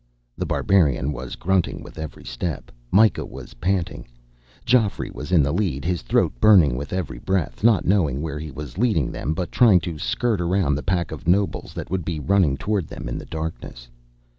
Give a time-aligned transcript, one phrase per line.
[0.35, 2.71] The Barbarian was grunting with every step.
[2.91, 4.07] Myka was panting.
[4.65, 8.49] Geoffrey was in the lead, his throat burning with every breath, not knowing where he
[8.49, 12.19] was leading them, but trying to skirt around the pack of nobles that would be
[12.19, 13.89] running toward them in the darkness.